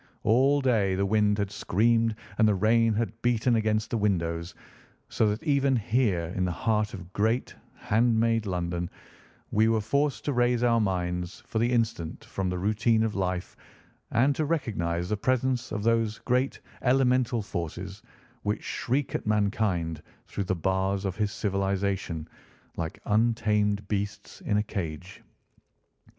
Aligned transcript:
All 0.23 0.61
day 0.61 0.95
the 0.95 1.05
wind 1.05 1.37
had 1.37 1.51
screamed 1.51 2.15
and 2.39 2.47
the 2.47 2.55
rain 2.55 2.91
had 2.95 3.21
beaten 3.21 3.55
against 3.57 3.91
the 3.91 3.99
windows, 3.99 4.55
so 5.09 5.27
that 5.29 5.43
even 5.43 5.75
here 5.75 6.33
in 6.35 6.43
the 6.43 6.51
heart 6.51 6.95
of 6.95 7.13
great, 7.13 7.53
hand 7.75 8.19
made 8.19 8.47
London 8.47 8.89
we 9.51 9.67
were 9.67 9.79
forced 9.79 10.25
to 10.25 10.33
raise 10.33 10.63
our 10.63 10.81
minds 10.81 11.43
for 11.45 11.59
the 11.59 11.71
instant 11.71 12.25
from 12.25 12.49
the 12.49 12.57
routine 12.57 13.03
of 13.03 13.13
life 13.13 13.55
and 14.09 14.35
to 14.35 14.43
recognise 14.45 15.07
the 15.07 15.15
presence 15.17 15.71
of 15.71 15.83
those 15.83 16.17
great 16.17 16.59
elemental 16.81 17.43
forces 17.43 18.01
which 18.41 18.63
shriek 18.63 19.13
at 19.13 19.27
mankind 19.27 20.01
through 20.25 20.45
the 20.45 20.55
bars 20.55 21.05
of 21.05 21.15
his 21.15 21.31
civilisation, 21.31 22.27
like 22.75 22.99
untamed 23.05 23.87
beasts 23.87 24.41
in 24.43 24.57
a 24.57 24.63
cage. 24.63 25.21